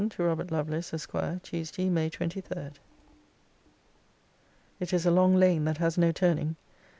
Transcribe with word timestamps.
TO 0.09 0.23
ROBERT 0.23 0.51
LOVELACE, 0.51 0.95
ESQ. 0.95 1.43
TUESDAY, 1.43 1.87
MAY 1.91 2.09
23. 2.09 2.71
It 4.79 4.93
is 4.93 5.05
a 5.05 5.11
long 5.11 5.35
lane 5.35 5.65
that 5.65 5.77
has 5.77 5.95
no 5.95 6.11
turning. 6.11 6.55